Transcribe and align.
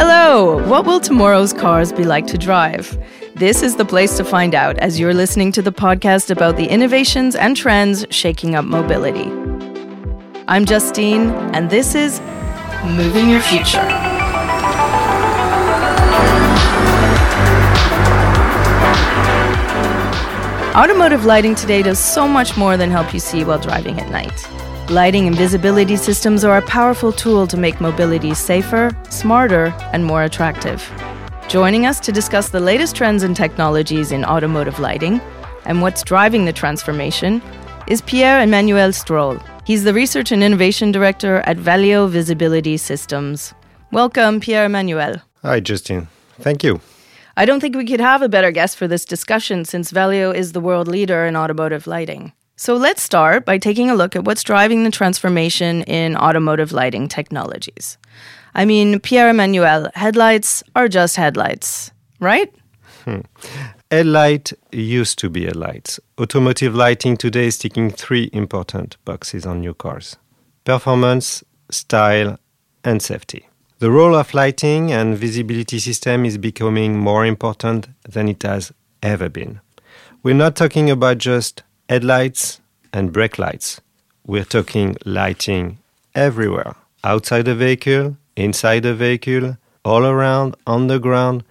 Hello! 0.00 0.64
What 0.68 0.86
will 0.86 1.00
tomorrow's 1.00 1.52
cars 1.52 1.92
be 1.92 2.04
like 2.04 2.28
to 2.28 2.38
drive? 2.38 2.96
This 3.34 3.64
is 3.64 3.74
the 3.74 3.84
place 3.84 4.16
to 4.18 4.22
find 4.22 4.54
out 4.54 4.78
as 4.78 5.00
you're 5.00 5.12
listening 5.12 5.50
to 5.50 5.60
the 5.60 5.72
podcast 5.72 6.30
about 6.30 6.56
the 6.56 6.66
innovations 6.68 7.34
and 7.34 7.56
trends 7.56 8.06
shaking 8.10 8.54
up 8.54 8.64
mobility. 8.64 9.28
I'm 10.46 10.66
Justine, 10.66 11.30
and 11.52 11.68
this 11.68 11.96
is 11.96 12.20
Moving 12.84 13.28
Your 13.28 13.40
Future. 13.40 13.80
Automotive 20.76 21.24
lighting 21.24 21.56
today 21.56 21.82
does 21.82 21.98
so 21.98 22.28
much 22.28 22.56
more 22.56 22.76
than 22.76 22.92
help 22.92 23.12
you 23.12 23.18
see 23.18 23.42
while 23.42 23.58
driving 23.58 23.98
at 23.98 24.08
night. 24.12 24.67
Lighting 24.90 25.26
and 25.26 25.36
visibility 25.36 25.96
systems 25.96 26.44
are 26.44 26.56
a 26.56 26.62
powerful 26.62 27.12
tool 27.12 27.46
to 27.48 27.58
make 27.58 27.78
mobility 27.78 28.32
safer, 28.32 28.90
smarter, 29.10 29.66
and 29.92 30.02
more 30.02 30.22
attractive. 30.22 30.82
Joining 31.46 31.84
us 31.84 32.00
to 32.00 32.10
discuss 32.10 32.48
the 32.48 32.58
latest 32.58 32.96
trends 32.96 33.22
and 33.22 33.36
technologies 33.36 34.12
in 34.12 34.24
automotive 34.24 34.78
lighting 34.78 35.20
and 35.66 35.82
what's 35.82 36.02
driving 36.02 36.46
the 36.46 36.54
transformation 36.54 37.42
is 37.86 38.00
Pierre 38.00 38.40
Emmanuel 38.40 38.88
Strohl. 38.88 39.46
He's 39.66 39.84
the 39.84 39.92
Research 39.92 40.32
and 40.32 40.42
Innovation 40.42 40.90
Director 40.90 41.42
at 41.44 41.58
Valeo 41.58 42.08
Visibility 42.08 42.78
Systems. 42.78 43.52
Welcome, 43.92 44.40
Pierre 44.40 44.64
Emmanuel. 44.64 45.16
Hi, 45.42 45.60
Justine. 45.60 46.08
Thank 46.40 46.64
you. 46.64 46.80
I 47.36 47.44
don't 47.44 47.60
think 47.60 47.76
we 47.76 47.84
could 47.84 48.00
have 48.00 48.22
a 48.22 48.28
better 48.28 48.52
guest 48.52 48.78
for 48.78 48.88
this 48.88 49.04
discussion 49.04 49.66
since 49.66 49.92
Valeo 49.92 50.34
is 50.34 50.52
the 50.52 50.60
world 50.60 50.88
leader 50.88 51.26
in 51.26 51.36
automotive 51.36 51.86
lighting. 51.86 52.32
So 52.60 52.74
let's 52.74 53.02
start 53.02 53.44
by 53.44 53.58
taking 53.58 53.88
a 53.88 53.94
look 53.94 54.16
at 54.16 54.24
what's 54.24 54.42
driving 54.42 54.82
the 54.82 54.90
transformation 54.90 55.84
in 55.84 56.16
automotive 56.16 56.72
lighting 56.72 57.06
technologies. 57.06 57.98
I 58.52 58.64
mean, 58.64 58.98
Pierre 58.98 59.30
Emmanuel, 59.30 59.88
headlights 59.94 60.64
are 60.74 60.88
just 60.88 61.14
headlights, 61.14 61.92
right? 62.18 62.52
Hmm. 63.04 63.20
Headlight 63.92 64.52
used 64.72 65.20
to 65.20 65.30
be 65.30 65.46
a 65.46 65.54
light. 65.54 66.00
Automotive 66.20 66.74
lighting 66.74 67.16
today 67.16 67.46
is 67.46 67.58
ticking 67.58 67.90
three 67.92 68.28
important 68.32 68.96
boxes 69.04 69.46
on 69.46 69.60
new 69.60 69.72
cars 69.72 70.16
performance, 70.64 71.44
style, 71.70 72.40
and 72.82 73.00
safety. 73.00 73.48
The 73.78 73.92
role 73.92 74.16
of 74.16 74.34
lighting 74.34 74.90
and 74.90 75.16
visibility 75.16 75.78
system 75.78 76.24
is 76.24 76.36
becoming 76.38 76.98
more 76.98 77.24
important 77.24 77.86
than 78.02 78.26
it 78.26 78.42
has 78.42 78.72
ever 79.00 79.28
been. 79.28 79.60
We're 80.24 80.34
not 80.34 80.56
talking 80.56 80.90
about 80.90 81.18
just 81.18 81.62
headlights 81.88 82.60
and 82.92 83.12
brake 83.12 83.38
lights. 83.38 83.80
We're 84.26 84.44
talking 84.44 84.96
lighting 85.04 85.78
everywhere 86.14 86.74
outside 87.04 87.46
the 87.46 87.54
vehicle, 87.54 88.16
inside 88.36 88.82
the 88.82 88.94
vehicle, 88.94 89.56
all 89.84 90.04
around, 90.04 90.56
on 90.66 90.88
the 90.88 90.98
ground. 90.98 91.44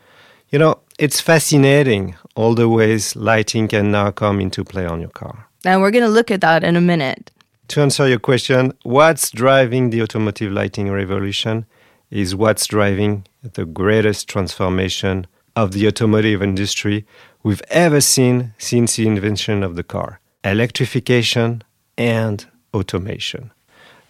You 0.49 0.59
know, 0.59 0.80
it's 0.99 1.19
fascinating 1.19 2.15
all 2.35 2.53
the 2.55 2.69
ways 2.69 3.15
lighting 3.15 3.67
can 3.67 3.91
now 3.91 4.11
come 4.11 4.39
into 4.39 4.63
play 4.63 4.85
on 4.85 5.02
your 5.02 5.09
car. 5.09 5.47
And 5.65 5.81
we're 5.81 5.91
going 5.91 6.03
to 6.03 6.09
look 6.09 6.31
at 6.31 6.41
that 6.41 6.63
in 6.63 6.75
a 6.75 6.81
minute. 6.81 7.31
To 7.69 7.81
answer 7.81 8.08
your 8.08 8.19
question, 8.19 8.73
what's 8.83 9.31
driving 9.31 9.89
the 9.89 10.02
automotive 10.02 10.52
lighting 10.52 10.91
revolution? 10.91 11.65
is 12.09 12.35
what's 12.35 12.67
driving 12.67 13.25
the 13.41 13.65
greatest 13.65 14.27
transformation 14.27 15.27
of 15.55 15.71
the 15.71 15.88
automotive 15.88 16.41
industry 16.41 17.05
we've 17.43 17.61
ever 17.69 17.99
seen 17.99 18.53
since 18.58 18.95
the 18.95 19.08
invention 19.08 19.63
of 19.63 19.75
the 19.75 19.83
car 19.83 20.19
electrification 20.43 21.63
and 21.97 22.45
automation. 22.73 23.52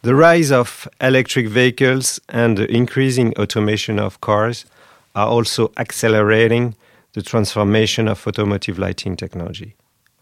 The 0.02 0.16
rise 0.16 0.52
of 0.52 0.88
electric 1.02 1.48
vehicles 1.48 2.20
and 2.30 2.58
the 2.58 2.72
increasing 2.72 3.38
automation 3.38 4.00
of 4.00 4.22
cars 4.22 4.66
are 5.16 5.28
also 5.28 5.72
accelerating 5.78 6.76
the 7.14 7.22
transformation 7.22 8.08
of 8.08 8.26
automotive 8.28 8.78
lighting 8.78 9.16
technology. 9.16 9.76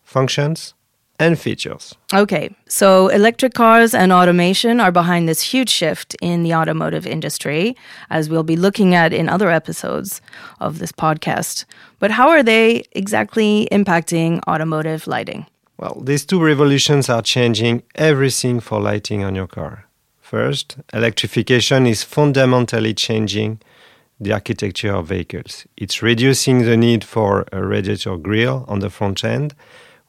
Functions, 0.03 0.73
and 1.19 1.39
features. 1.39 1.95
Okay, 2.13 2.53
so 2.67 3.07
electric 3.09 3.53
cars 3.53 3.93
and 3.93 4.11
automation 4.11 4.79
are 4.79 4.91
behind 4.91 5.29
this 5.29 5.41
huge 5.41 5.69
shift 5.69 6.16
in 6.22 6.43
the 6.43 6.53
automotive 6.53 7.07
industry, 7.07 7.75
as 8.09 8.29
we'll 8.29 8.43
be 8.43 8.55
looking 8.55 8.93
at 8.93 9.13
in 9.13 9.29
other 9.29 9.49
episodes 9.49 10.22
of 10.59 10.79
this 10.79 10.91
podcast. 10.91 11.66
But 11.99 12.11
how 12.11 12.29
are 12.29 12.43
they 12.43 12.83
exactly 12.91 13.67
impacting 13.72 14.41
automotive 14.47 15.07
lighting? 15.07 15.45
Well, 15.77 16.01
these 16.01 16.25
two 16.25 16.41
revolutions 16.41 17.09
are 17.09 17.21
changing 17.21 17.83
everything 17.95 18.59
for 18.59 18.79
lighting 18.79 19.23
on 19.23 19.35
your 19.35 19.47
car. 19.47 19.87
First, 20.21 20.77
electrification 20.93 21.85
is 21.85 22.03
fundamentally 22.03 22.93
changing 22.93 23.61
the 24.19 24.33
architecture 24.33 24.93
of 24.93 25.07
vehicles. 25.07 25.65
It's 25.75 26.01
reducing 26.01 26.63
the 26.63 26.77
need 26.77 27.03
for 27.03 27.45
a 27.51 27.63
radiator 27.63 28.17
grille 28.17 28.65
on 28.67 28.79
the 28.79 28.89
front 28.89 29.23
end 29.23 29.53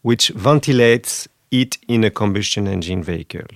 which 0.07 0.29
ventilates 0.29 1.27
it 1.51 1.79
in 1.89 2.05
a 2.05 2.11
combustion 2.11 2.69
engine 2.69 3.03
vehicle. 3.03 3.49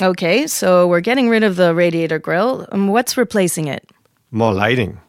Okay, 0.00 0.46
so 0.46 0.86
we're 0.86 1.02
getting 1.02 1.28
rid 1.28 1.42
of 1.42 1.56
the 1.56 1.74
radiator 1.74 2.18
grille. 2.18 2.66
Um, 2.72 2.88
what's 2.88 3.18
replacing 3.18 3.68
it? 3.68 3.86
More 4.30 4.54
lighting. 4.54 5.02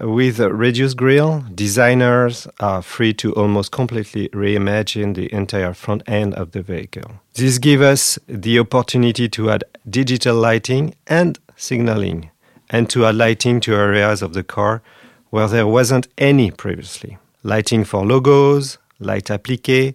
With 0.00 0.40
a 0.40 0.52
reduced 0.52 0.96
grille, 0.96 1.44
designers 1.54 2.46
are 2.60 2.82
free 2.82 3.14
to 3.14 3.32
almost 3.34 3.70
completely 3.70 4.28
reimagine 4.30 5.14
the 5.14 5.32
entire 5.32 5.74
front 5.74 6.02
end 6.06 6.34
of 6.34 6.52
the 6.52 6.62
vehicle. 6.62 7.20
This 7.34 7.58
gives 7.58 7.82
us 7.82 8.18
the 8.26 8.58
opportunity 8.58 9.28
to 9.28 9.50
add 9.50 9.64
digital 9.88 10.36
lighting 10.36 10.94
and 11.06 11.38
signaling, 11.56 12.30
and 12.70 12.88
to 12.90 13.06
add 13.06 13.16
lighting 13.16 13.60
to 13.60 13.74
areas 13.74 14.22
of 14.22 14.32
the 14.32 14.42
car 14.42 14.82
where 15.30 15.48
there 15.48 15.66
wasn't 15.66 16.08
any 16.18 16.50
previously. 16.50 17.18
Lighting 17.42 17.84
for 17.84 18.04
logos, 18.04 18.78
light 18.98 19.30
applique, 19.30 19.94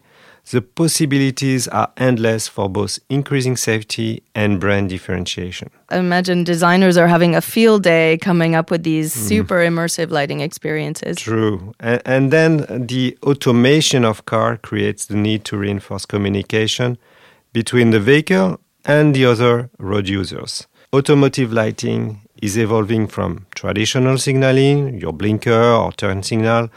the 0.52 0.62
possibilities 0.62 1.68
are 1.68 1.92
endless 1.98 2.48
for 2.48 2.70
both 2.70 3.00
increasing 3.10 3.58
safety 3.58 4.24
and 4.34 4.60
brand 4.60 4.90
differentiation. 4.90 5.70
I 5.90 5.98
imagine 5.98 6.44
designers 6.44 6.96
are 6.98 7.08
having 7.08 7.36
a 7.36 7.42
field 7.42 7.84
day 7.84 8.18
coming 8.20 8.56
up 8.56 8.72
with 8.72 8.84
these 8.84 9.14
mm. 9.14 9.28
super 9.28 9.56
immersive 9.56 10.10
lighting 10.10 10.40
experiences. 10.40 11.18
True. 11.18 11.74
And, 11.80 12.02
and 12.06 12.32
then 12.32 12.88
the 12.88 13.18
automation 13.24 14.06
of 14.06 14.26
car 14.26 14.58
creates 14.58 15.06
the 15.06 15.16
need 15.16 15.44
to 15.46 15.58
reinforce 15.58 16.06
communication 16.06 16.98
between 17.52 17.92
the 17.92 18.00
vehicle 18.00 18.60
and 18.86 19.14
the 19.14 19.26
other 19.26 19.70
road 19.80 20.08
users. 20.08 20.66
Automotive 20.96 21.52
lighting 21.52 22.22
is 22.42 22.58
evolving 22.58 23.08
from 23.08 23.46
traditional 23.54 24.18
signaling, 24.18 25.00
your 25.02 25.12
blinker 25.12 25.74
or 25.74 25.92
turn 25.92 26.24
signal, 26.24 26.70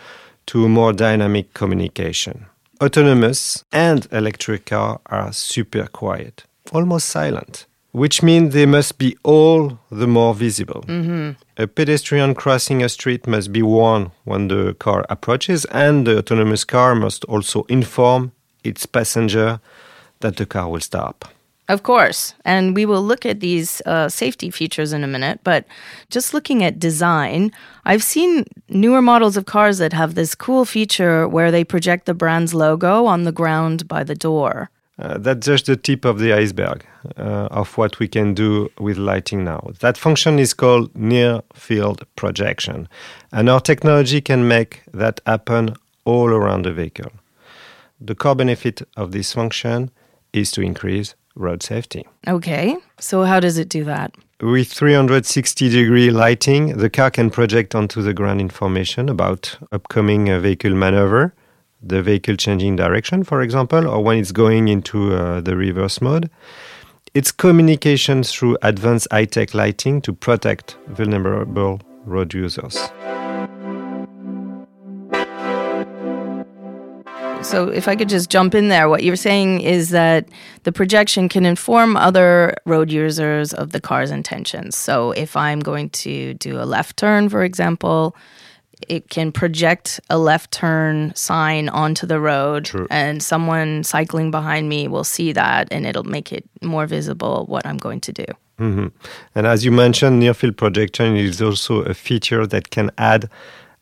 to 0.47 0.69
more 0.69 0.93
dynamic 0.93 1.55
communication 1.55 2.47
autonomous 2.81 3.65
and 3.73 4.07
electric 4.11 4.67
car 4.67 5.01
are 5.07 5.33
super 5.33 5.87
quiet, 5.87 6.45
almost 6.73 7.09
silent, 7.09 7.67
which 7.93 8.23
means 8.23 8.55
they 8.55 8.67
must 8.67 8.99
be 8.99 9.17
all 9.23 9.79
the 9.91 10.07
more 10.07 10.35
visible. 10.35 10.83
Mm-hmm. 10.87 11.31
A 11.63 11.67
pedestrian 11.67 12.35
crossing 12.35 12.83
a 12.83 12.89
street 12.89 13.27
must 13.27 13.53
be 13.53 13.63
warned 13.63 14.11
when 14.25 14.49
the 14.49 14.75
car 14.75 15.05
approaches, 15.11 15.65
and 15.67 16.07
the 16.07 16.19
autonomous 16.19 16.65
car 16.65 16.95
must 16.95 17.25
also 17.25 17.65
inform 17.65 18.33
its 18.65 18.87
passenger 18.87 19.61
that 20.21 20.37
the 20.37 20.47
car 20.47 20.69
will 20.69 20.81
stop. 20.81 21.25
Of 21.71 21.85
course. 21.85 22.35
And 22.45 22.75
we 22.75 22.85
will 22.85 23.01
look 23.01 23.25
at 23.25 23.39
these 23.39 23.81
uh, 23.87 24.09
safety 24.09 24.51
features 24.51 24.93
in 24.93 25.05
a 25.05 25.07
minute. 25.07 25.39
But 25.45 25.67
just 26.11 26.35
looking 26.35 26.65
at 26.65 26.81
design, 26.81 27.53
I've 27.85 28.03
seen 28.03 28.45
newer 28.69 29.01
models 29.01 29.37
of 29.37 29.47
cars 29.47 29.79
that 29.79 29.93
have 29.93 30.17
this 30.17 30.35
cool 30.35 30.65
feature 30.65 31.29
where 31.29 31.53
they 31.53 31.63
project 31.63 32.07
the 32.07 32.15
brand's 32.15 32.55
logo 32.55 33.07
on 33.07 33.23
the 33.23 33.31
ground 33.31 33.87
by 33.87 34.03
the 34.03 34.17
door. 34.17 34.69
Uh, 34.99 35.17
that's 35.19 35.47
just 35.47 35.67
the 35.67 35.77
tip 35.77 36.05
of 36.05 36.19
the 36.19 36.33
iceberg 36.33 36.85
uh, 37.17 37.47
of 37.53 37.79
what 37.79 38.01
we 38.01 38.09
can 38.09 38.35
do 38.35 38.69
with 38.81 38.99
lighting 38.99 39.45
now. 39.45 39.71
That 39.79 39.97
function 39.97 40.41
is 40.41 40.53
called 40.53 40.91
near 40.97 41.41
field 41.55 42.05
projection. 42.17 42.89
And 43.31 43.49
our 43.49 43.61
technology 43.61 44.21
can 44.21 44.49
make 44.49 44.83
that 44.93 45.21
happen 45.25 45.77
all 46.05 46.31
around 46.31 46.65
the 46.65 46.73
vehicle. 46.73 47.13
The 48.01 48.17
core 48.17 48.35
benefit 48.35 48.83
of 48.97 49.13
this 49.13 49.33
function 49.33 49.93
is 50.33 50.51
to 50.53 50.63
increase 50.63 51.15
road 51.35 51.63
safety. 51.63 52.07
Okay, 52.27 52.77
so 52.99 53.25
how 53.25 53.41
does 53.41 53.59
it 53.59 53.69
do 53.69 53.85
that? 53.85 54.15
With 54.41 54.73
360 54.73 55.69
degree 55.69 56.11
lighting, 56.11 56.79
the 56.79 56.89
car 56.89 57.11
can 57.11 57.31
project 57.31 57.75
onto 57.75 58.03
the 58.03 58.15
ground 58.15 58.41
information 58.41 59.09
about 59.09 59.59
upcoming 59.71 60.31
uh, 60.31 60.41
vehicle 60.41 60.75
maneuver, 60.75 61.35
the 61.83 62.03
vehicle 62.03 62.37
changing 62.37 62.77
direction, 62.77 63.23
for 63.23 63.43
example, 63.43 63.87
or 63.87 64.03
when 64.03 64.19
it's 64.19 64.33
going 64.33 64.69
into 64.69 65.15
uh, 65.15 65.41
the 65.41 65.57
reverse 65.57 66.01
mode. 66.01 66.31
It's 67.13 67.33
communication 67.33 68.23
through 68.23 68.57
advanced 68.63 69.09
high 69.11 69.25
tech 69.25 69.53
lighting 69.53 70.01
to 70.03 70.13
protect 70.13 70.77
vulnerable 70.89 71.81
road 72.07 72.33
users. 72.33 72.79
So, 77.43 77.69
if 77.69 77.89
I 77.89 77.97
could 77.97 78.09
just 78.09 78.31
jump 78.31 78.55
in 78.55 78.69
there, 78.69 78.89
what 78.89 79.03
you're 79.03 79.17
saying 79.17 79.63
is 79.63 79.91
that 79.91 80.29
the 80.63 80.73
projection 80.73 81.29
can 81.29 81.45
inform 81.45 81.97
other 81.97 82.55
road 82.65 82.93
users 82.93 83.53
of 83.53 83.73
the 83.73 83.81
car's 83.81 84.11
intentions. 84.11 84.77
So, 84.77 85.13
if 85.13 85.37
I'm 85.37 85.61
going 85.61 85.91
to 85.91 86.35
do 86.35 86.61
a 86.61 86.65
left 86.65 86.97
turn, 86.97 87.29
for 87.29 87.43
example, 87.43 88.15
it 88.89 89.09
can 89.09 89.33
project 89.33 90.01
a 90.11 90.19
left 90.19 90.53
turn 90.53 91.13
sign 91.17 91.69
onto 91.71 92.07
the 92.07 92.21
road, 92.21 92.67
True. 92.67 92.87
and 92.91 93.23
someone 93.23 93.85
cycling 93.85 94.31
behind 94.31 94.69
me 94.69 94.87
will 94.87 95.05
see 95.05 95.33
that 95.33 95.69
and 95.71 95.87
it'll 95.87 96.05
make 96.05 96.33
it 96.33 96.45
more 96.63 96.87
visible 96.87 97.47
what 97.49 97.67
I'm 97.67 97.79
going 97.79 98.01
to 98.03 98.13
do. 98.13 98.25
hmm 98.59 98.89
And 99.35 99.47
as 99.47 99.65
you 99.65 99.73
mentioned, 99.73 100.21
near 100.21 100.35
field 100.35 100.57
projection 100.57 101.17
is 101.17 101.43
also 101.43 101.83
a 101.83 101.95
feature 101.95 102.47
that 102.47 102.71
can 102.71 102.91
add 102.97 103.29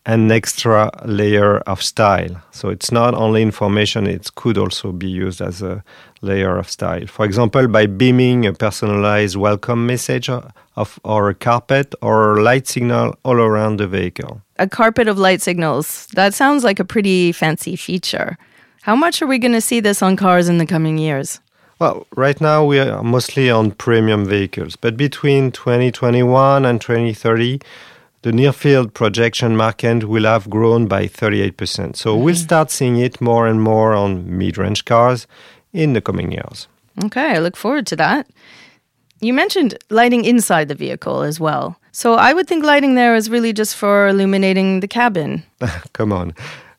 an 0.08 0.32
extra 0.32 0.90
layer 1.04 1.58
of 1.58 1.82
style. 1.82 2.34
So 2.50 2.70
it's 2.70 2.90
not 2.90 3.12
only 3.12 3.42
information, 3.42 4.06
it 4.06 4.34
could 4.36 4.56
also 4.56 4.90
be 4.90 5.06
used 5.06 5.42
as 5.42 5.60
a 5.60 5.84
layer 6.22 6.56
of 6.56 6.70
style. 6.70 7.06
For 7.06 7.26
example, 7.26 7.68
by 7.68 7.84
beaming 7.84 8.46
a 8.46 8.54
personalized 8.54 9.36
welcome 9.36 9.86
message 9.86 10.30
of 10.30 10.98
or 11.04 11.28
a 11.28 11.34
carpet 11.34 11.94
or 12.00 12.38
a 12.38 12.42
light 12.42 12.66
signal 12.66 13.16
all 13.22 13.38
around 13.38 13.76
the 13.80 13.86
vehicle. 13.86 14.40
A 14.58 14.66
carpet 14.66 15.08
of 15.08 15.18
light 15.18 15.42
signals. 15.42 16.06
That 16.14 16.32
sounds 16.32 16.64
like 16.64 16.80
a 16.80 16.86
pretty 16.86 17.30
fancy 17.32 17.76
feature. 17.76 18.38
How 18.82 18.96
much 18.96 19.20
are 19.20 19.26
we 19.26 19.38
going 19.38 19.52
to 19.52 19.60
see 19.60 19.80
this 19.80 20.00
on 20.00 20.16
cars 20.16 20.48
in 20.48 20.56
the 20.56 20.66
coming 20.66 20.96
years? 20.96 21.40
Well, 21.80 22.06
right 22.16 22.40
now 22.40 22.64
we 22.64 22.78
are 22.78 23.02
mostly 23.02 23.50
on 23.50 23.72
premium 23.72 24.24
vehicles, 24.24 24.74
but 24.74 24.96
between 24.96 25.52
2021 25.52 26.64
and 26.64 26.80
2030, 26.80 27.60
the 28.22 28.32
near 28.32 28.52
field 28.52 28.94
projection 28.94 29.56
market 29.56 30.04
will 30.04 30.24
have 30.24 30.50
grown 30.50 30.86
by 30.86 31.06
38%. 31.06 31.96
So 31.96 32.16
we'll 32.16 32.34
mm. 32.34 32.38
start 32.38 32.70
seeing 32.70 32.98
it 32.98 33.20
more 33.20 33.46
and 33.46 33.62
more 33.62 33.94
on 33.94 34.36
mid 34.38 34.58
range 34.58 34.84
cars 34.84 35.26
in 35.72 35.92
the 35.92 36.00
coming 36.00 36.32
years. 36.32 36.68
Okay, 37.04 37.36
I 37.36 37.38
look 37.38 37.56
forward 37.56 37.86
to 37.88 37.96
that. 37.96 38.26
You 39.20 39.32
mentioned 39.32 39.76
lighting 39.90 40.24
inside 40.24 40.68
the 40.68 40.74
vehicle 40.74 41.22
as 41.22 41.40
well. 41.40 41.76
So 41.92 42.14
I 42.14 42.32
would 42.32 42.46
think 42.46 42.64
lighting 42.64 42.94
there 42.94 43.16
is 43.16 43.28
really 43.28 43.52
just 43.52 43.74
for 43.74 44.08
illuminating 44.08 44.80
the 44.80 44.88
cabin. 44.88 45.42
Come 45.92 46.12
on. 46.12 46.34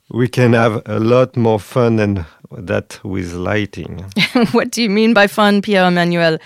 We 0.10 0.28
can 0.28 0.54
have 0.54 0.82
a 0.86 1.00
lot 1.00 1.36
more 1.38 1.60
fun 1.60 1.98
than 1.98 2.26
that 2.52 3.00
with 3.04 3.34
lighting. 3.34 4.06
what 4.52 4.72
do 4.72 4.82
you 4.82 4.90
mean 4.90 5.14
by 5.14 5.28
fun, 5.28 5.62
Pierre 5.62 5.88
Emmanuel? 5.88 6.38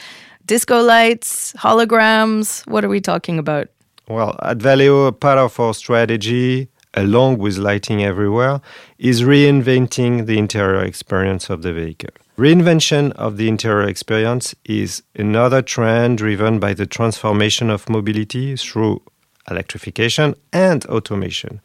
Disco 0.46 0.82
lights, 0.82 1.54
holograms? 1.54 2.68
What 2.68 2.84
are 2.84 2.90
we 2.90 3.00
talking 3.00 3.40
about? 3.40 3.70
Well, 4.08 4.38
at 4.42 4.58
Valeo, 4.58 5.18
part 5.18 5.40
of 5.40 5.60
our 5.60 5.74
strategy, 5.74 6.68
along 6.94 7.38
with 7.38 7.58
lighting 7.58 8.04
everywhere, 8.04 8.62
is 8.98 9.24
reinventing 9.24 10.26
the 10.26 10.38
interior 10.38 10.84
experience 10.84 11.50
of 11.50 11.62
the 11.62 11.74
vehicle. 11.74 12.10
Reinvention 12.38 13.12
of 13.14 13.38
the 13.38 13.48
interior 13.48 13.88
experience 13.88 14.56
is 14.66 15.04
another 15.16 15.62
trend 15.62 16.18
driven 16.18 16.60
by 16.60 16.74
the 16.74 16.86
transformation 16.86 17.70
of 17.70 17.90
mobility 17.90 18.56
through 18.56 19.02
electrification 19.50 20.36
and 20.52 20.86
automation. 20.88 21.62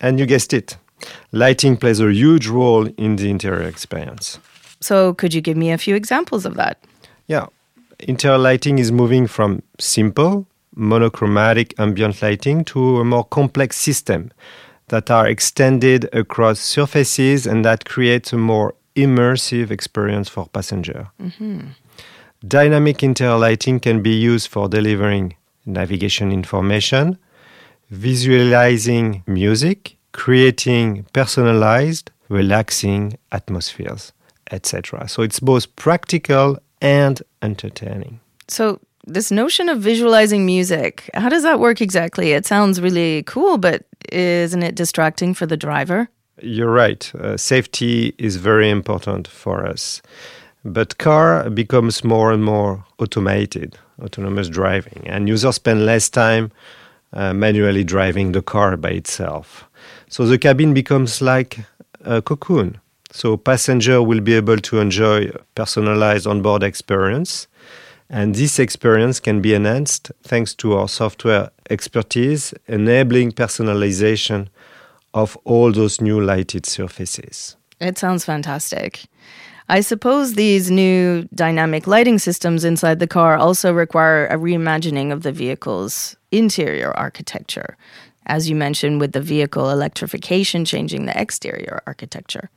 And 0.00 0.18
you 0.18 0.26
guessed 0.26 0.52
it, 0.52 0.76
lighting 1.32 1.76
plays 1.76 2.00
a 2.00 2.12
huge 2.12 2.48
role 2.48 2.86
in 2.96 3.16
the 3.16 3.30
interior 3.30 3.66
experience. 3.68 4.38
So 4.80 5.14
could 5.14 5.34
you 5.34 5.40
give 5.40 5.56
me 5.56 5.70
a 5.70 5.78
few 5.78 5.94
examples 5.94 6.46
of 6.46 6.54
that? 6.54 6.78
Yeah, 7.26 7.46
interior 8.00 8.38
lighting 8.38 8.78
is 8.78 8.90
moving 8.92 9.26
from 9.26 9.62
simple, 9.78 10.46
monochromatic 10.76 11.74
ambient 11.78 12.22
lighting 12.22 12.64
to 12.66 13.00
a 13.00 13.04
more 13.04 13.24
complex 13.24 13.76
system 13.76 14.30
that 14.88 15.10
are 15.10 15.26
extended 15.26 16.08
across 16.12 16.60
surfaces 16.60 17.46
and 17.46 17.64
that 17.64 17.84
creates 17.84 18.32
a 18.32 18.36
more 18.36 18.74
immersive 18.94 19.70
experience 19.70 20.28
for 20.28 20.46
passenger. 20.46 21.08
Mm-hmm. 21.20 21.68
Dynamic 22.46 23.02
interior 23.02 23.36
lighting 23.36 23.80
can 23.80 24.02
be 24.02 24.14
used 24.14 24.48
for 24.48 24.68
delivering 24.68 25.34
navigation 25.64 26.30
information, 26.30 27.18
visualizing 27.90 29.24
music, 29.26 29.96
creating 30.12 31.06
personalized, 31.12 32.10
relaxing 32.28 33.18
atmospheres, 33.32 34.12
etc. 34.50 35.08
So 35.08 35.22
it's 35.22 35.40
both 35.40 35.74
practical 35.76 36.58
and 36.80 37.22
entertaining. 37.42 38.20
So 38.48 38.80
this 39.06 39.30
notion 39.30 39.68
of 39.68 39.80
visualizing 39.80 40.44
music, 40.44 41.08
how 41.14 41.28
does 41.28 41.44
that 41.44 41.60
work 41.60 41.80
exactly? 41.80 42.32
It 42.32 42.44
sounds 42.44 42.80
really 42.80 43.22
cool, 43.22 43.56
but 43.56 43.84
isn't 44.12 44.62
it 44.62 44.74
distracting 44.74 45.32
for 45.34 45.46
the 45.46 45.56
driver? 45.56 46.08
You're 46.42 46.72
right. 46.72 47.10
Uh, 47.14 47.36
safety 47.36 48.14
is 48.18 48.36
very 48.36 48.68
important 48.68 49.28
for 49.28 49.64
us. 49.64 50.02
But 50.64 50.98
car 50.98 51.48
becomes 51.48 52.02
more 52.02 52.32
and 52.32 52.44
more 52.44 52.84
automated, 52.98 53.78
autonomous 54.02 54.48
driving, 54.48 55.06
and 55.06 55.28
users 55.28 55.54
spend 55.54 55.86
less 55.86 56.10
time 56.10 56.50
uh, 57.12 57.32
manually 57.32 57.84
driving 57.84 58.32
the 58.32 58.42
car 58.42 58.76
by 58.76 58.90
itself. 58.90 59.64
So 60.08 60.26
the 60.26 60.38
cabin 60.38 60.74
becomes 60.74 61.22
like 61.22 61.60
a 62.04 62.20
cocoon. 62.20 62.80
So 63.12 63.36
passenger 63.36 64.02
will 64.02 64.20
be 64.20 64.34
able 64.34 64.58
to 64.58 64.80
enjoy 64.80 65.30
personalized 65.54 66.26
onboard 66.26 66.62
experience, 66.64 67.46
and 68.08 68.34
this 68.34 68.58
experience 68.58 69.20
can 69.20 69.40
be 69.40 69.54
enhanced 69.54 70.12
thanks 70.22 70.54
to 70.54 70.74
our 70.74 70.88
software 70.88 71.50
expertise, 71.70 72.54
enabling 72.68 73.32
personalization 73.32 74.48
of 75.12 75.36
all 75.44 75.72
those 75.72 76.00
new 76.00 76.20
lighted 76.20 76.66
surfaces. 76.66 77.56
It 77.80 77.98
sounds 77.98 78.24
fantastic. 78.24 79.06
I 79.68 79.80
suppose 79.80 80.34
these 80.34 80.70
new 80.70 81.28
dynamic 81.34 81.88
lighting 81.88 82.18
systems 82.20 82.64
inside 82.64 83.00
the 83.00 83.08
car 83.08 83.36
also 83.36 83.72
require 83.72 84.26
a 84.28 84.36
reimagining 84.36 85.12
of 85.12 85.22
the 85.22 85.32
vehicle's 85.32 86.16
interior 86.30 86.92
architecture, 86.92 87.76
as 88.26 88.48
you 88.48 88.54
mentioned, 88.54 89.00
with 89.00 89.12
the 89.12 89.20
vehicle 89.20 89.70
electrification 89.70 90.64
changing 90.64 91.06
the 91.06 91.20
exterior 91.20 91.82
architecture. 91.86 92.48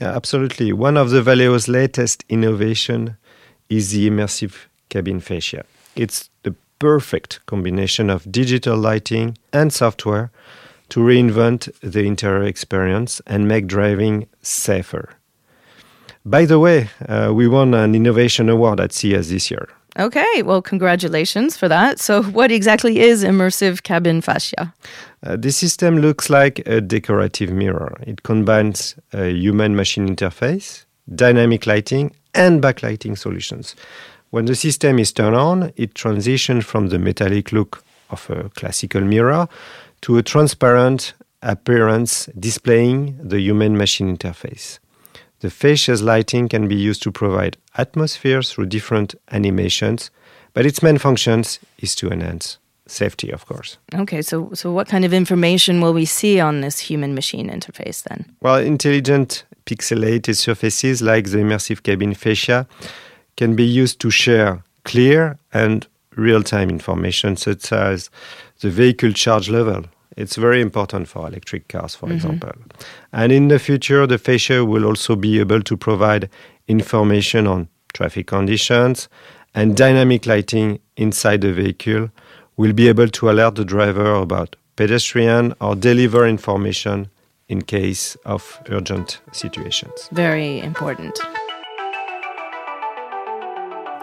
Yeah, 0.00 0.16
absolutely. 0.16 0.72
One 0.72 0.96
of 0.96 1.10
the 1.10 1.20
Valeo's 1.20 1.68
latest 1.68 2.24
innovation 2.30 3.18
is 3.68 3.90
the 3.90 4.08
immersive 4.08 4.66
cabin 4.90 5.20
fascia. 5.20 5.64
It's 5.96 6.28
the 6.42 6.54
perfect 6.78 7.40
combination 7.46 8.10
of 8.10 8.30
digital 8.30 8.76
lighting 8.76 9.38
and 9.52 9.72
software 9.72 10.30
to 10.90 11.00
reinvent 11.00 11.70
the 11.80 12.04
interior 12.04 12.44
experience 12.44 13.22
and 13.26 13.48
make 13.48 13.66
driving 13.66 14.26
safer. 14.42 15.10
By 16.24 16.44
the 16.44 16.58
way, 16.58 16.90
uh, 17.08 17.32
we 17.34 17.48
won 17.48 17.72
an 17.72 17.94
innovation 17.94 18.48
award 18.48 18.80
at 18.80 18.92
CES 18.92 19.30
this 19.30 19.50
year. 19.50 19.68
Okay, 19.98 20.42
well, 20.42 20.62
congratulations 20.62 21.56
for 21.56 21.68
that. 21.68 21.98
So, 21.98 22.22
what 22.38 22.52
exactly 22.52 23.00
is 23.00 23.24
immersive 23.24 23.82
cabin 23.82 24.20
fascia? 24.20 24.74
Uh, 25.22 25.36
this 25.36 25.56
system 25.56 25.98
looks 25.98 26.30
like 26.30 26.60
a 26.66 26.80
decorative 26.80 27.50
mirror. 27.50 27.96
It 28.06 28.22
combines 28.22 28.94
a 29.12 29.30
human 29.30 29.74
machine 29.74 30.14
interface, 30.14 30.84
dynamic 31.14 31.66
lighting, 31.66 32.14
and 32.34 32.62
backlighting 32.62 33.18
solutions. 33.18 33.74
When 34.30 34.44
the 34.44 34.54
system 34.54 34.98
is 34.98 35.12
turned 35.12 35.34
on, 35.34 35.72
it 35.76 35.94
transitions 35.94 36.64
from 36.64 36.88
the 36.88 36.98
metallic 36.98 37.50
look 37.50 37.82
of 38.10 38.30
a 38.30 38.48
classical 38.50 39.00
mirror 39.00 39.48
to 40.02 40.18
a 40.18 40.22
transparent 40.22 41.14
appearance 41.42 42.26
displaying 42.38 43.18
the 43.22 43.40
human 43.40 43.76
machine 43.76 44.16
interface. 44.16 44.78
The 45.40 45.48
fascia's 45.48 46.02
lighting 46.02 46.48
can 46.48 46.68
be 46.68 46.76
used 46.76 47.02
to 47.02 47.10
provide 47.10 47.56
atmosphere 47.76 48.42
through 48.42 48.66
different 48.66 49.14
animations, 49.32 50.10
but 50.52 50.66
its 50.66 50.82
main 50.82 50.98
function 50.98 51.42
is 51.78 51.94
to 51.96 52.10
enhance 52.10 52.58
safety, 52.86 53.30
of 53.30 53.46
course. 53.46 53.78
Okay, 53.94 54.22
so 54.22 54.50
so 54.52 54.70
what 54.70 54.88
kind 54.88 55.04
of 55.04 55.12
information 55.12 55.80
will 55.80 55.94
we 55.94 56.04
see 56.04 56.40
on 56.40 56.60
this 56.60 56.78
human 56.78 57.14
machine 57.14 57.48
interface 57.48 58.02
then? 58.04 58.24
Well, 58.42 58.56
intelligent 58.56 59.44
pixelated 59.64 60.36
surfaces 60.36 61.00
like 61.00 61.30
the 61.30 61.38
immersive 61.38 61.82
cabin 61.82 62.14
fascia 62.14 62.66
can 63.40 63.56
be 63.56 63.64
used 63.64 63.98
to 63.98 64.10
share 64.10 64.62
clear 64.84 65.38
and 65.50 65.86
real 66.14 66.42
time 66.42 66.68
information, 66.68 67.36
such 67.36 67.72
as 67.72 68.10
the 68.60 68.68
vehicle 68.68 69.12
charge 69.12 69.48
level. 69.48 69.82
It's 70.14 70.36
very 70.36 70.60
important 70.60 71.08
for 71.08 71.26
electric 71.26 71.66
cars, 71.68 71.94
for 71.94 72.06
mm-hmm. 72.06 72.16
example. 72.16 72.52
And 73.14 73.32
in 73.32 73.48
the 73.48 73.58
future, 73.58 74.06
the 74.06 74.18
fascia 74.18 74.62
will 74.66 74.84
also 74.84 75.16
be 75.16 75.40
able 75.40 75.62
to 75.62 75.74
provide 75.74 76.28
information 76.68 77.46
on 77.46 77.68
traffic 77.94 78.26
conditions 78.26 79.08
and 79.54 79.74
dynamic 79.74 80.26
lighting 80.26 80.78
inside 80.98 81.40
the 81.40 81.54
vehicle 81.54 82.10
will 82.58 82.74
be 82.74 82.88
able 82.88 83.08
to 83.08 83.30
alert 83.30 83.54
the 83.54 83.64
driver 83.64 84.12
about 84.16 84.54
pedestrian 84.76 85.54
or 85.62 85.74
deliver 85.74 86.26
information 86.26 87.08
in 87.48 87.62
case 87.62 88.18
of 88.26 88.60
urgent 88.68 89.20
situations. 89.32 90.10
Very 90.12 90.60
important. 90.60 91.18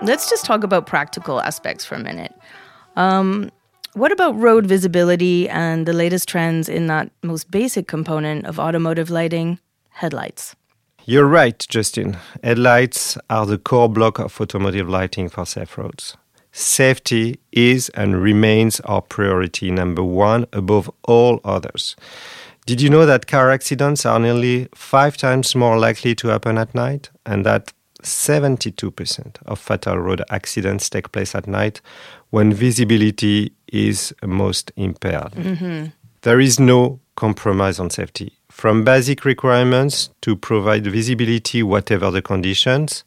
Let's 0.04 0.30
just 0.30 0.46
talk 0.46 0.64
about 0.64 0.86
practical 0.86 1.42
aspects 1.42 1.84
for 1.84 1.96
a 1.96 2.00
minute. 2.00 2.34
Um, 2.96 3.52
what 3.94 4.12
about 4.12 4.38
road 4.38 4.68
visibility 4.68 5.50
and 5.50 5.88
the 5.88 5.94
latest 5.94 6.30
trends 6.30 6.70
in 6.70 6.88
that 6.88 7.10
most 7.24 7.50
basic 7.50 7.88
component 7.88 8.46
of 8.46 8.60
automotive 8.60 9.10
lighting, 9.10 9.60
headlights? 9.90 10.56
You're 11.06 11.26
right, 11.26 11.66
Justin. 11.68 12.18
Headlights 12.44 13.18
are 13.30 13.46
the 13.46 13.58
core 13.58 13.90
block 13.90 14.20
of 14.20 14.40
automotive 14.40 14.88
lighting 14.88 15.30
for 15.30 15.46
safe 15.46 15.78
roads. 15.78 16.16
Safety 16.52 17.40
is 17.52 17.90
and 17.90 18.22
remains 18.22 18.80
our 18.82 19.02
priority 19.02 19.72
number 19.72 20.04
one 20.04 20.46
above 20.54 20.92
all 21.04 21.40
others. 21.44 21.96
Did 22.68 22.82
you 22.82 22.90
know 22.90 23.06
that 23.06 23.28
car 23.28 23.50
accidents 23.50 24.06
are 24.06 24.20
nearly 24.20 24.68
five 24.76 25.18
times 25.18 25.56
more 25.56 25.80
likely 25.80 26.14
to 26.16 26.28
happen 26.28 26.58
at 26.58 26.76
night 26.76 27.10
and 27.26 27.46
that 27.46 27.74
72% 28.04 29.36
of 29.46 29.60
fatal 29.60 29.98
road 29.98 30.24
accidents 30.30 30.90
take 30.90 31.12
place 31.12 31.36
at 31.36 31.48
night 31.48 31.82
when 32.30 32.54
visibility 32.54 33.54
is 33.68 34.14
most 34.24 34.72
impaired? 34.76 35.32
Mm-hmm. 35.34 35.86
There 36.22 36.40
is 36.40 36.60
no 36.60 37.00
compromise 37.16 37.80
on 37.80 37.90
safety. 37.90 38.34
From 38.50 38.84
basic 38.84 39.26
requirements 39.26 40.10
to 40.22 40.36
provide 40.36 40.86
visibility, 40.88 41.64
whatever 41.64 42.12
the 42.12 42.22
conditions, 42.22 43.04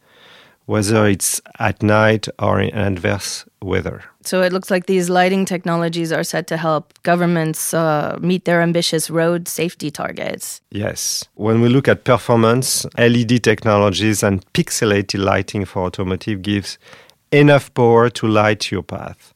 whether 0.67 1.07
it's 1.07 1.41
at 1.59 1.83
night 1.83 2.29
or 2.39 2.61
in 2.61 2.75
adverse 2.75 3.45
weather. 3.61 4.05
So 4.23 4.43
it 4.43 4.53
looks 4.53 4.71
like 4.71 4.87
these 4.87 5.09
lighting 5.09 5.45
technologies 5.47 6.13
are 6.13 6.25
set 6.25 6.47
to 6.49 6.57
help 6.57 6.93
governments 7.03 7.73
uh, 7.73 8.19
meet 8.21 8.45
their 8.45 8.61
ambitious 8.61 9.09
road 9.09 9.49
safety 9.49 9.91
targets. 9.91 10.61
Yes. 10.71 11.25
When 11.35 11.61
we 11.61 11.69
look 11.69 11.89
at 11.89 12.05
performance, 12.05 12.85
LED 12.99 13.43
technologies 13.43 14.23
and 14.23 14.45
pixelated 14.53 15.25
lighting 15.25 15.65
for 15.65 15.85
automotive 15.85 16.43
gives 16.43 16.79
enough 17.33 17.73
power 17.75 18.11
to 18.11 18.27
light 18.27 18.71
your 18.71 18.83
path 18.83 19.33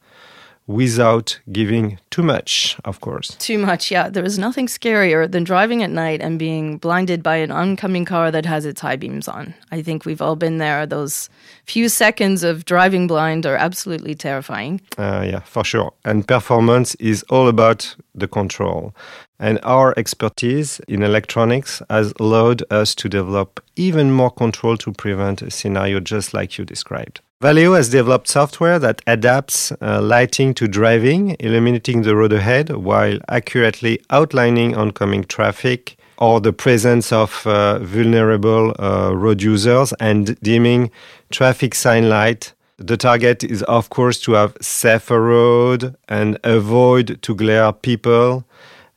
without 0.66 1.38
giving 1.52 1.98
too 2.10 2.22
much, 2.22 2.76
of 2.84 3.00
course. 3.00 3.36
Too 3.38 3.58
much, 3.58 3.90
yeah. 3.90 4.08
There 4.08 4.24
is 4.24 4.38
nothing 4.38 4.66
scarier 4.66 5.30
than 5.30 5.44
driving 5.44 5.82
at 5.82 5.90
night 5.90 6.22
and 6.22 6.38
being 6.38 6.78
blinded 6.78 7.22
by 7.22 7.36
an 7.36 7.50
oncoming 7.50 8.04
car 8.04 8.30
that 8.30 8.46
has 8.46 8.64
its 8.64 8.80
high 8.80 8.96
beams 8.96 9.28
on. 9.28 9.54
I 9.70 9.82
think 9.82 10.04
we've 10.04 10.22
all 10.22 10.36
been 10.36 10.58
there. 10.58 10.86
Those 10.86 11.28
few 11.66 11.88
seconds 11.88 12.42
of 12.42 12.64
driving 12.64 13.06
blind 13.06 13.44
are 13.44 13.56
absolutely 13.56 14.14
terrifying. 14.14 14.80
Uh, 14.96 15.26
yeah, 15.28 15.40
for 15.40 15.64
sure. 15.64 15.92
And 16.04 16.26
performance 16.26 16.94
is 16.96 17.22
all 17.24 17.48
about 17.48 17.94
the 18.14 18.28
control. 18.28 18.94
And 19.38 19.58
our 19.64 19.92
expertise 19.98 20.80
in 20.88 21.02
electronics 21.02 21.82
has 21.90 22.14
allowed 22.18 22.62
us 22.70 22.94
to 22.94 23.08
develop 23.08 23.60
even 23.76 24.12
more 24.12 24.30
control 24.30 24.76
to 24.78 24.92
prevent 24.92 25.42
a 25.42 25.50
scenario 25.50 26.00
just 26.00 26.32
like 26.32 26.56
you 26.56 26.64
described. 26.64 27.20
Valeo 27.42 27.76
has 27.76 27.88
developed 27.88 28.28
software 28.28 28.78
that 28.78 29.02
adapts 29.06 29.72
uh, 29.82 30.00
lighting 30.00 30.54
to 30.54 30.68
driving, 30.68 31.36
illuminating 31.40 32.02
the 32.02 32.14
road 32.14 32.32
ahead 32.32 32.70
while 32.70 33.18
accurately 33.28 34.00
outlining 34.10 34.74
oncoming 34.76 35.24
traffic 35.24 35.96
or 36.16 36.40
the 36.40 36.52
presence 36.52 37.12
of 37.12 37.44
uh, 37.46 37.80
vulnerable 37.80 38.72
uh, 38.78 39.10
road 39.12 39.42
users 39.42 39.92
and 39.98 40.40
dimming 40.40 40.90
traffic 41.30 41.74
sign 41.74 42.08
light. 42.08 42.54
The 42.78 42.96
target 42.96 43.42
is, 43.44 43.62
of 43.64 43.90
course, 43.90 44.20
to 44.22 44.32
have 44.32 44.56
safer 44.60 45.20
road 45.20 45.96
and 46.08 46.38
avoid 46.44 47.20
to 47.22 47.34
glare 47.34 47.72
people. 47.72 48.44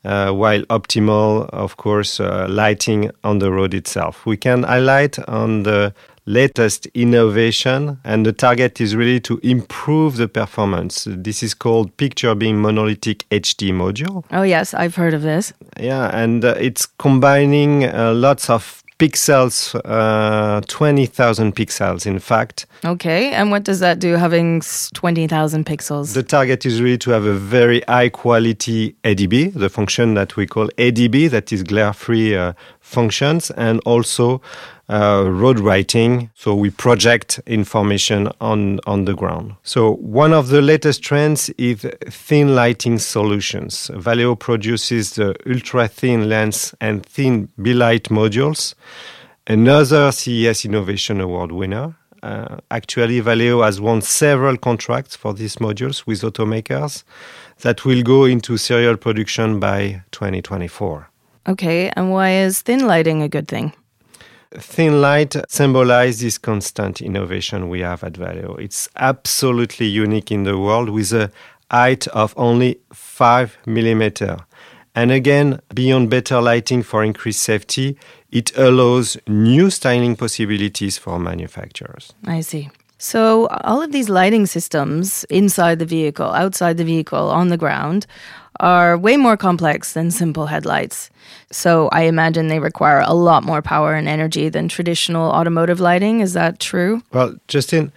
Uh, 0.06 0.32
while 0.32 0.62
optimal, 0.68 1.50
of 1.50 1.76
course, 1.76 2.22
uh, 2.22 2.46
lighting 2.48 3.12
on 3.26 3.40
the 3.40 3.52
road 3.52 3.74
itself. 3.74 4.26
We 4.26 4.38
can 4.38 4.64
highlight 4.64 5.20
on 5.28 5.64
the 5.64 5.94
latest 6.28 6.86
innovation, 6.88 7.98
and 8.04 8.26
the 8.26 8.34
target 8.34 8.80
is 8.80 8.96
really 8.96 9.20
to 9.22 9.40
improve 9.42 10.18
the 10.18 10.28
performance. 10.28 11.08
This 11.10 11.42
is 11.42 11.54
called 11.54 11.96
Picture 11.98 12.36
Beam 12.36 12.62
Monolithic 12.62 13.28
HD 13.30 13.72
module. 13.72 14.24
Oh, 14.32 14.44
yes, 14.44 14.74
I've 14.74 14.96
heard 14.96 15.14
of 15.14 15.24
this. 15.24 15.54
Yeah, 15.80 16.10
and 16.14 16.46
uh, 16.46 16.56
it's 16.60 16.86
combining 16.86 17.86
uh, 17.86 18.14
lots 18.14 18.50
of 18.50 18.84
pixels, 19.00 19.80
uh, 19.86 20.60
20,000 20.68 21.56
pixels, 21.56 22.06
in 22.06 22.20
fact. 22.20 22.66
Okay, 22.84 23.32
and 23.32 23.52
what 23.52 23.64
does 23.64 23.80
that 23.80 24.00
do, 24.00 24.14
having 24.14 24.62
20,000 24.94 25.66
pixels? 25.66 26.14
The 26.14 26.24
target 26.24 26.66
is 26.66 26.82
really 26.82 26.98
to 27.00 27.12
have 27.12 27.26
a 27.26 27.34
very 27.34 27.82
high 27.88 28.10
quality 28.10 28.96
ADB, 29.04 29.54
the 29.54 29.70
function 29.70 30.16
that 30.16 30.36
we 30.36 30.48
call 30.48 30.68
ADB, 30.78 31.30
that 31.30 31.54
is 31.54 31.64
glare 31.64 31.94
free 31.94 32.36
uh, 32.36 32.54
functions, 32.80 33.52
and 33.52 33.80
also 33.86 34.42
uh, 34.90 35.26
road 35.28 35.60
writing. 35.60 36.30
So 36.36 36.56
we 36.56 36.70
project 36.70 37.40
information 37.46 38.30
on, 38.40 38.80
on 38.86 39.06
the 39.06 39.14
ground. 39.14 39.56
So 39.64 39.96
one 39.96 40.34
of 40.34 40.48
the 40.48 40.62
latest 40.62 41.04
trends 41.04 41.50
is 41.58 41.86
thin 42.06 42.56
lighting 42.56 43.00
solutions. 43.00 43.92
Valeo 43.94 44.38
produces 44.38 45.16
the 45.16 45.36
ultra 45.50 45.88
thin 45.88 46.30
lens 46.30 46.74
and 46.80 47.06
thin 47.06 47.50
B-light 47.62 48.06
modules. 48.06 48.74
Another 49.46 50.12
CES 50.12 50.66
Innovation 50.66 51.22
Award 51.22 51.52
winner. 51.52 51.96
Uh, 52.24 52.58
actually, 52.72 53.22
Valeo 53.22 53.64
has 53.64 53.80
won 53.80 54.02
several 54.02 54.58
contracts 54.58 55.16
for 55.16 55.34
these 55.34 55.58
modules 55.58 56.06
with 56.06 56.22
automakers 56.22 57.04
that 57.62 57.86
will 57.86 58.04
go 58.04 58.26
into 58.26 58.58
serial 58.58 58.98
production 58.98 59.60
by 59.60 60.02
2024. 60.12 61.10
Okay, 61.48 61.90
and 61.96 62.12
why 62.12 62.32
is 62.32 62.62
thin 62.62 62.86
lighting 62.86 63.22
a 63.22 63.30
good 63.30 63.48
thing? 63.48 63.72
Thin 64.52 65.02
light 65.02 65.36
symbolizes 65.50 66.38
constant 66.38 67.02
innovation 67.02 67.70
we 67.70 67.82
have 67.82 68.04
at 68.04 68.14
Valeo. 68.14 68.58
It's 68.60 68.90
absolutely 68.96 69.88
unique 69.88 70.32
in 70.32 70.44
the 70.44 70.58
world 70.58 70.90
with 70.90 71.12
a 71.12 71.32
height 71.70 72.08
of 72.08 72.34
only 72.38 72.80
5 72.94 73.58
millimeter. 73.66 74.38
And 74.96 75.12
again, 75.12 75.62
beyond 75.74 76.10
better 76.10 76.42
lighting 76.42 76.82
for 76.82 77.04
increased 77.04 77.44
safety, 77.44 77.98
it 78.32 78.58
allows 78.58 79.18
new 79.28 79.70
styling 79.70 80.16
possibilities 80.16 80.98
for 80.98 81.20
manufacturers. 81.20 82.14
I 82.26 82.42
see. 82.42 82.70
So, 83.00 83.48
all 83.64 83.82
of 83.82 83.92
these 83.92 84.10
lighting 84.10 84.48
systems 84.48 85.24
inside 85.26 85.78
the 85.78 85.86
vehicle, 85.86 86.32
outside 86.32 86.78
the 86.78 86.84
vehicle, 86.84 87.30
on 87.30 87.50
the 87.50 87.58
ground 87.58 88.08
are 88.60 88.98
way 88.98 89.18
more 89.18 89.38
complex 89.38 89.94
than 89.94 90.12
simple 90.12 90.48
headlights. 90.48 91.10
So 91.52 91.90
I 91.90 92.04
imagine 92.04 92.48
they 92.48 92.60
require 92.60 93.02
a 93.06 93.14
lot 93.14 93.44
more 93.44 93.62
power 93.62 93.94
and 93.94 94.08
energy 94.08 94.50
than 94.50 94.68
traditional 94.68 95.30
automotive 95.32 95.80
lighting. 95.80 96.22
Is 96.22 96.34
that 96.34 96.60
true? 96.60 97.02
Well, 97.14 97.36
Justin, 97.48 97.92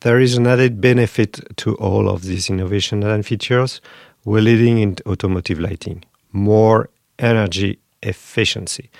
there 0.00 0.20
is 0.20 0.36
an 0.36 0.46
added 0.46 0.80
benefit 0.80 1.40
to 1.58 1.74
all 1.76 2.08
of 2.08 2.22
these 2.22 2.48
innovations 2.48 3.04
and 3.04 3.24
features. 3.26 3.80
We're 4.24 4.42
leading 4.42 4.78
in 4.78 4.96
automotive 5.06 5.60
lighting, 5.60 6.04
more 6.32 6.88
energy 7.18 7.78
efficiency. 8.02 8.90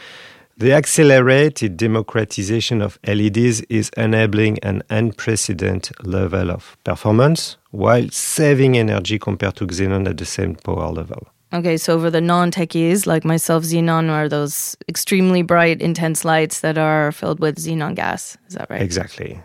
The 0.59 0.73
accelerated 0.73 1.77
democratization 1.77 2.81
of 2.81 2.99
LEDs 3.07 3.61
is 3.69 3.91
enabling 3.95 4.59
an 4.61 4.83
unprecedented 4.89 6.07
level 6.07 6.51
of 6.51 6.79
performance 6.83 7.59
while 7.73 8.09
saving 8.09 8.79
energy 8.79 9.19
compared 9.19 9.57
to 9.57 9.67
xenon 9.67 10.09
at 10.09 10.17
the 10.17 10.25
same 10.25 10.55
power 10.55 10.91
level. 10.91 11.29
Okay, 11.53 11.77
so 11.77 12.01
for 12.01 12.11
the 12.11 12.23
non 12.23 12.51
techies 12.51 13.07
like 13.07 13.23
myself, 13.23 13.65
xenon 13.65 14.09
are 14.09 14.31
those 14.31 14.79
extremely 14.89 15.43
bright, 15.43 15.83
intense 15.83 16.25
lights 16.25 16.61
that 16.61 16.79
are 16.79 17.13
filled 17.13 17.39
with 17.39 17.59
xenon 17.59 17.95
gas. 17.95 18.39
Is 18.49 18.55
that 18.55 18.71
right? 18.71 18.81
Exactly. 18.81 19.39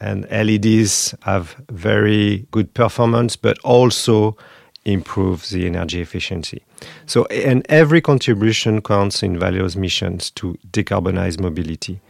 And 0.00 0.26
LEDs 0.30 1.14
have 1.24 1.56
very 1.70 2.46
good 2.52 2.72
performance, 2.72 3.36
but 3.36 3.58
also 3.58 4.34
improve 4.84 5.48
the 5.48 5.66
energy 5.66 6.00
efficiency. 6.00 6.62
So, 7.06 7.24
and 7.26 7.64
every 7.68 8.00
contribution 8.00 8.82
counts 8.82 9.22
in 9.22 9.38
Valeo's 9.38 9.76
missions 9.76 10.30
to 10.32 10.58
decarbonize 10.70 11.40
mobility. 11.40 12.00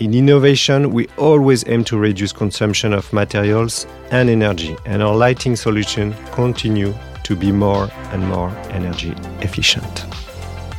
In 0.00 0.14
innovation, 0.14 0.92
we 0.92 1.08
always 1.18 1.62
aim 1.68 1.84
to 1.84 1.98
reduce 1.98 2.32
consumption 2.32 2.94
of 2.94 3.12
materials 3.12 3.86
and 4.10 4.30
energy, 4.30 4.74
and 4.86 5.02
our 5.02 5.14
lighting 5.14 5.56
solution 5.56 6.14
continue 6.32 6.94
to 7.24 7.36
be 7.36 7.52
more 7.52 7.90
and 8.12 8.26
more 8.26 8.48
energy 8.70 9.14
efficient. 9.40 10.06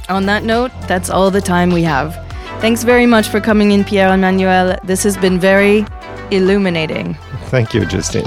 On 0.10 0.26
that 0.26 0.44
note, 0.44 0.72
that's 0.88 1.10
all 1.10 1.30
the 1.30 1.40
time 1.42 1.70
we 1.70 1.84
have. 1.84 2.16
Thanks 2.62 2.84
very 2.84 3.06
much 3.06 3.28
for 3.28 3.40
coming 3.40 3.72
in, 3.72 3.84
Pierre 3.84 4.14
Emmanuel. 4.14 4.78
This 4.84 5.04
has 5.04 5.18
been 5.18 5.40
very 5.40 5.86
illuminating. 6.32 7.16
Thank 7.50 7.74
you, 7.74 7.86
Justine. 7.86 8.26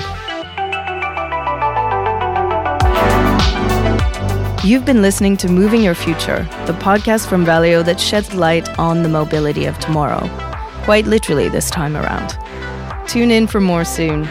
You've 4.64 4.86
been 4.86 5.02
listening 5.02 5.36
to 5.38 5.48
Moving 5.50 5.82
Your 5.82 5.94
Future, 5.94 6.44
the 6.64 6.72
podcast 6.72 7.28
from 7.28 7.44
Valeo 7.44 7.84
that 7.84 8.00
sheds 8.00 8.32
light 8.34 8.66
on 8.78 9.02
the 9.02 9.10
mobility 9.10 9.66
of 9.66 9.78
tomorrow. 9.78 10.26
Quite 10.84 11.04
literally 11.04 11.50
this 11.50 11.68
time 11.68 11.94
around. 11.94 12.38
Tune 13.06 13.30
in 13.30 13.46
for 13.46 13.60
more 13.60 13.84
soon. 13.84 14.22